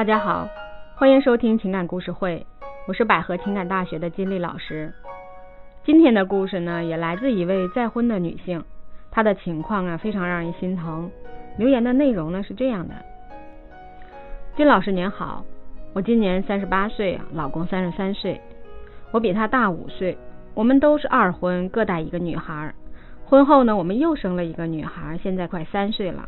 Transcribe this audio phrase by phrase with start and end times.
[0.00, 0.48] 大家好，
[0.96, 2.46] 欢迎收听情感故事会，
[2.88, 4.90] 我是百合情感大学的金丽老师。
[5.84, 8.64] 今天的故事呢，也来自一位再婚的女性，
[9.10, 11.10] 她的情况啊非常让人心疼。
[11.58, 12.94] 留言的内容呢是这样的：
[14.56, 15.44] 金老师您好，
[15.92, 18.40] 我今年三十八岁，老公三十三岁，
[19.10, 20.16] 我比他大五岁，
[20.54, 22.74] 我们都是二婚，各带一个女孩。
[23.26, 26.26] 婚后呢，我们又生了一个女孩，现在快三岁了。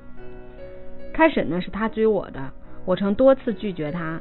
[1.14, 2.52] 开始呢是他追我的。
[2.84, 4.20] 我曾多次拒绝他，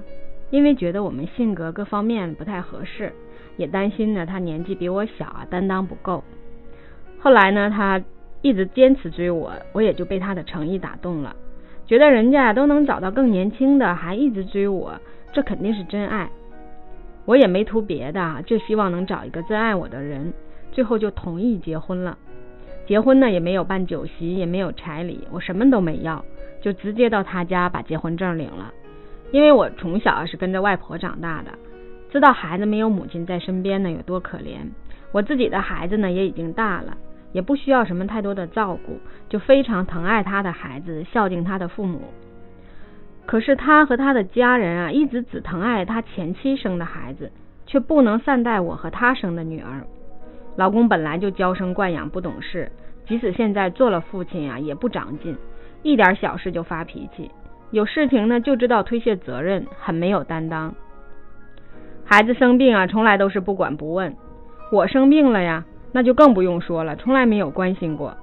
[0.50, 3.12] 因为觉得我们性格各方面不太合适，
[3.58, 6.24] 也担心呢他年纪比我小啊，担当不够。
[7.20, 8.02] 后来呢，他
[8.42, 11.36] 一直坚持追我，我也就被他的诚意打动了，
[11.86, 14.94] 觉得人家都能找到更年轻的，还一直追我，
[15.32, 16.30] 这肯定是真爱。
[17.26, 20.34] 我也没图别的，就希望能找一个真爱我的人，
[20.72, 22.18] 最后就同意结婚了。
[22.88, 26.26] 结婚呢也没有办酒席，也没有彩礼，我什么都没要。
[26.62, 28.72] 就直接到他家把结婚证领了，
[29.32, 31.52] 因为我从小是跟着外婆长大的，
[32.10, 34.60] 知道孩子没有母亲在身边呢有多可怜。
[35.12, 36.96] 我自己的孩子呢也已经大了，
[37.34, 42.02] 也不需要什么太多的照顾，就非常疼爱他的孩子，孝敬他的父母。
[43.26, 47.32] 可是他和他的家人啊，一直只疼爱他前妻生的孩子，
[47.66, 49.86] 却不能善待我和他生的女儿。
[50.56, 52.72] 老公本来就娇生惯养不懂事，
[53.08, 55.38] 即使现在做了父亲啊，也不长进。
[55.84, 57.32] 一点小事就发脾气，
[57.72, 60.74] 有事情呢就知道推卸责任，很没有担当。
[62.06, 64.16] 孩子生病啊，从来都是不管不问。
[64.72, 68.16] 我生病了呀，那就更不用说了，从来没有关心过。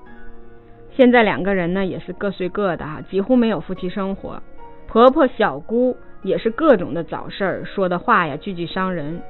[0.90, 4.42] 现在两个人呢也是各睡各的哈，几乎没有夫妻生活。
[4.86, 9.20] 婆婆、小姑也是各种的找事儿，说的话呀句句伤人。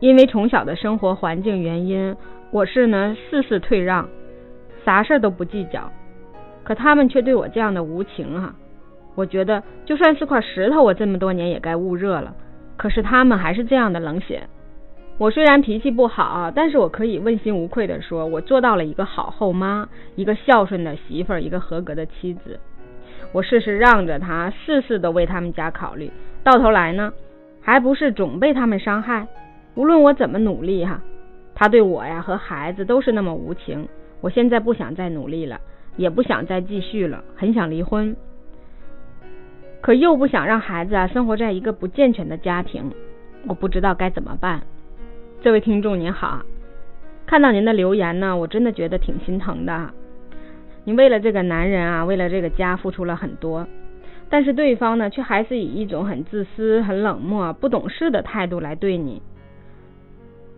[0.00, 2.16] 因为从小的生活环境原因，
[2.50, 4.08] 我是呢事事退让，
[4.84, 5.92] 啥事儿都不计较。
[6.64, 8.54] 可他们却对我这样的无情哈，
[9.14, 12.34] 我觉得就算是块石头，我这么多年也该捂热了。
[12.76, 14.48] 可是他们还是这样的冷血。
[15.18, 22.58] 我虽然脾气不好，但是我可以问心无愧的说，我做到了一个好后妈，一个孝顺的媳妇儿，一个合格的妻子。
[23.32, 26.10] 我事事让着他，事事都为他们家考虑，
[26.42, 27.12] 到头来呢，
[27.60, 29.28] 还不是总被他们伤害。
[29.74, 31.00] 无论我怎么努力哈，
[31.54, 33.86] 他对我呀和孩子都是那么无情。
[34.22, 35.60] 我现在不想再努力了。
[35.96, 38.16] 也不想再继续了，很想离婚，
[39.80, 42.90] 可又不想让孩子啊生活在一个不健全的家庭，
[43.46, 44.62] 我不知道该怎么办。
[45.42, 46.42] 这位听众您好，
[47.26, 49.90] 看到您的留言呢，我真的觉得挺心疼的。
[50.84, 53.68] 你为了这个男人啊，为了这个家付出了很多，
[54.30, 59.20] 但是对方呢，却还是以一种很自私、很冷漠、不懂事的态度来对你，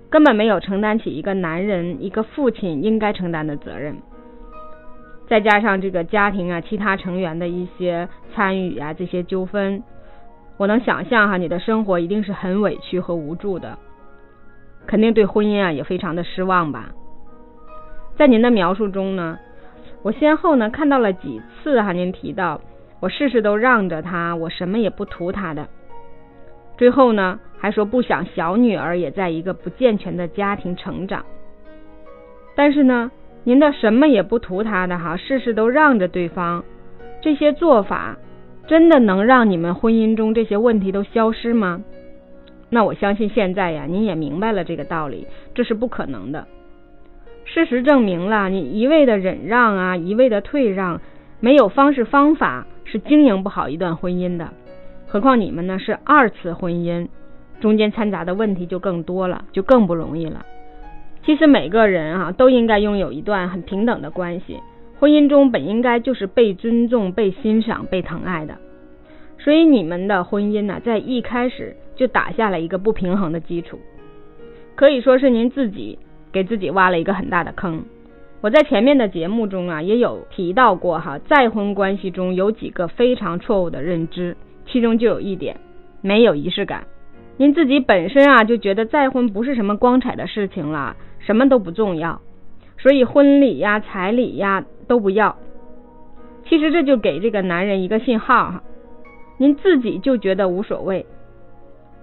[0.09, 3.97] 根本没有承担起一个男人、一个父亲应该承担的责任。
[5.27, 9.83] 再加上这个家庭啊，其他成员的一些参与啊，这些纠纷，
[10.59, 13.79] 我能想象哈，你的生活一定是很委屈和无助的，
[14.87, 16.91] 肯定对婚姻啊也非常的失望吧。
[18.17, 19.39] 在您的描述中呢，
[20.03, 22.61] 我先后呢看到了几次哈，您提到
[23.01, 25.67] 我事事都让着他，我什么也不图他的，
[26.77, 31.25] 最后呢还说不想小女儿也在一个不健全的家庭成长，
[32.55, 33.11] 但是呢。
[33.45, 36.65] 您的什么也不图他的哈，事事都让着对方，
[37.21, 38.17] 这些做法
[38.67, 41.83] 真的能让你们婚姻中这些问题都消失吗？
[42.71, 46.47] 那我相信现在呀，您也明白了这个道理，这是不可能的。
[47.45, 51.01] 事实证明了，你一味的忍让啊，一味的退让，
[51.41, 54.49] 没有方式方法是经营不好一段婚姻的。
[55.07, 57.07] 何况你们呢是二次婚姻，
[57.61, 60.45] 中间掺杂的问题就更多了，就更不容易了。
[61.25, 64.59] 其实每个人啊都应该拥有一段很平等的关系，
[64.99, 68.59] 婚姻中本应该就是被尊重、被欣赏、被疼爱的。
[69.39, 73.79] 所以你们的婚姻呢，在一开始就打下了一个不平衡的基础，
[74.75, 75.99] 可以说是您自己
[76.33, 77.85] 给自己挖了一个很大的坑。
[78.41, 84.37] 我在前面的节目中啊也有提到过哈，再婚关系中有几个非常错误的认知，
[84.67, 85.57] 其中就有一点
[86.03, 86.85] 没有仪式感。
[87.37, 90.95] 您自己本身啊就觉得再婚不是什么光彩的事情了。
[91.27, 92.21] 什么都不重要，
[92.79, 95.37] 所以婚礼呀、彩礼呀都不要。
[96.47, 98.63] 其实这就给这个男人一个信号哈，
[99.39, 101.07] 您自己就觉得无所谓。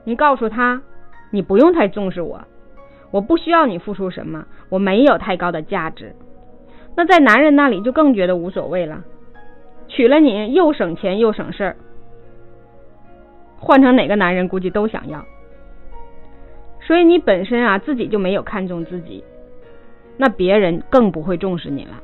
[0.04, 0.82] 您告诉他，
[1.30, 2.42] 你不用太重视我，
[3.12, 6.16] 我不需要你付出什么，我没有太高的价值。
[6.98, 9.04] 那在男人那里就更觉得无所谓了，
[9.88, 11.76] 娶了你又省钱又省事儿，
[13.60, 15.24] 换成哪个男人估计都想要。
[16.82, 19.24] 所以你本身啊自己就没有看重自己，
[20.18, 22.02] 那别人更不会重视你了。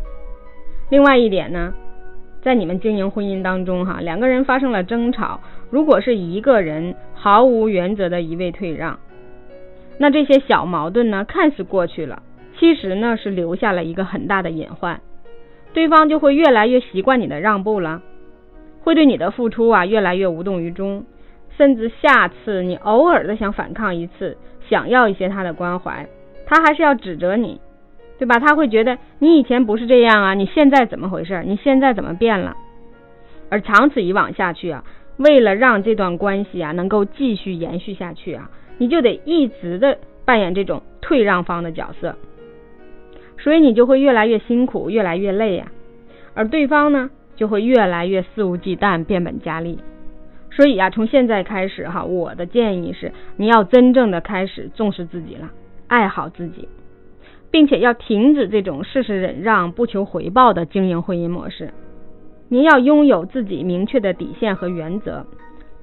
[0.89, 1.73] 另外一点呢，
[2.41, 8.99] 在你们经营婚姻当中哈，两个人发生了争吵，如果是一个人毫无原则的一味退让，
[9.97, 12.21] 那这些小矛盾呢，看似过去了，
[12.57, 15.01] 其实呢是留下了一个很大的隐患，
[15.73, 18.01] 对方就会越来越习惯你的让步了，
[18.81, 21.03] 会对你的付出啊越来越无动于衷，
[21.57, 24.37] 甚至下次你偶尔的想反抗一次，
[24.69, 26.07] 想要一些他的关怀，
[26.45, 27.59] 他还是要指责你，
[28.19, 28.39] 对吧？
[28.39, 31.43] 他会觉得你以前不是这样啊，你现在怎么回事？
[31.45, 32.55] 你现在怎么变了？
[33.49, 34.83] 而长此以往下去啊，
[35.17, 38.51] 为了让这段关系啊能够继续延续下去啊。
[38.77, 42.15] 你就得一直的扮演这种退让方的角色，
[43.39, 45.71] 所以你就会越来越辛苦，越来越累呀。
[46.35, 49.79] 而对方呢，就会越来越肆无忌惮，变本加厉。
[50.57, 55.51] 所以啊，从现在开始哈，我的建议是，你要真正的开始重视自己了，
[55.85, 56.67] 爱好自己，
[57.51, 61.75] 并且要停止这种事事忍让、不求回报的经营婚姻模式。
[62.49, 65.27] 您要拥有自己明确的底线和原则，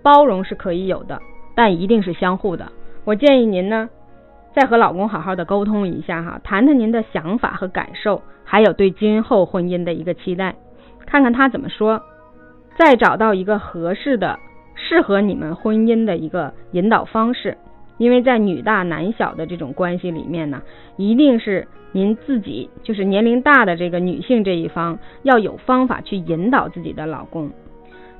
[0.02, 1.20] 包容是可以有的，
[1.54, 2.72] 但一定是相互的。
[3.04, 3.88] 我建议您呢，
[4.56, 10.56] 再和老公好好的沟通一下哈，谈谈您的想法和感受，还有对今后婚姻的一个期待，
[11.06, 12.02] 看看他怎么说，
[12.76, 14.36] 再找到一个合适的、
[14.74, 17.56] 适合你们婚姻的一个引导方式。
[17.96, 20.62] 因为在女大男小的这种关系里面呢，
[20.96, 27.50] 一定是您自己，就是年龄大的这个女性这一方，要有方法去引导自己的老公。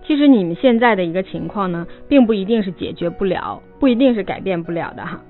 [0.07, 5.21] 其实你们现在的一个情况呢，并不一定是解决不了，不一定是改变不了的哈，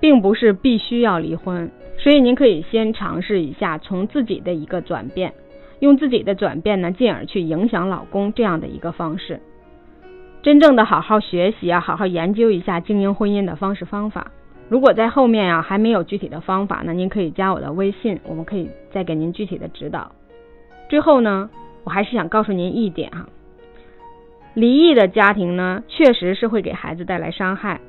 [0.00, 5.32] 并不是必须要离婚，所以您可以先尝试一下从自己的一个转变，
[5.78, 9.38] 用自己的转变呢，进而去影响老公这样的一个方式，
[10.42, 14.26] 真正的好好学习啊，好好研究一下经营婚姻的方式方法。
[14.68, 20.10] 如果在后面啊还没有具体的方法呢，您可以加我的微信，我们可以再给您具体的指导。
[20.88, 21.48] 最后呢，
[21.84, 23.24] 我还是想告诉您一点哈。
[24.54, 27.80] 离异的家庭呢，确实是会给孩子带来伤害，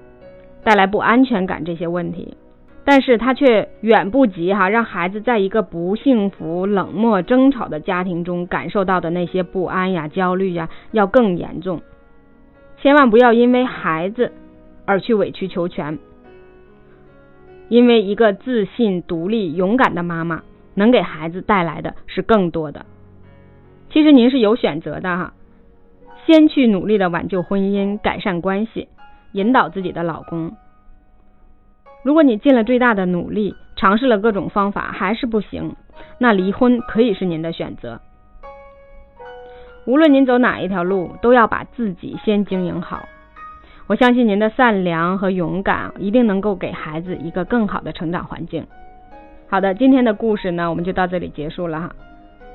[0.63, 2.37] 带来不安全感这些问题，
[2.85, 11.81] 但是他却远不及哈让孩子在一个不幸福、冷漠、争吵的家庭中感受到的那些不安呀、焦虑呀要更严重。
[12.83, 14.33] 千万不要因为孩子
[14.85, 15.99] 而去委曲求全，
[17.69, 20.43] 因为一个自信、独立、勇敢的妈妈
[20.73, 22.85] 能给孩子带来的是更多的。
[23.89, 25.33] 其实您是有选择的哈。
[26.25, 28.89] 先去努力的挽救婚姻，改善关系，
[29.31, 30.51] 引导自己的老公。
[32.03, 35.77] 如果你尽了最大的努力，尝试了各种方法还是不行，
[36.17, 38.01] 那离婚可以是您的选择。
[39.85, 43.05] 无论您走哪一条路，都要把自己先经营好。
[43.87, 48.65] 我相信您的善良和勇敢一定能够给孩子一个更好的成长环境。
[49.49, 51.95] 好的，今天的故事呢，我们就到这里结束了哈。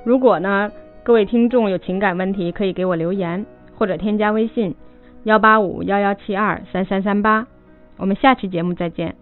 [0.04, 0.70] 如果呢，
[1.02, 3.44] 各位听众有情感问题，可以给我留言。
[3.76, 4.74] 或者添加微信
[5.22, 7.46] 幺八五幺幺七二三三三八，
[7.96, 9.14] 我们下期节目再见。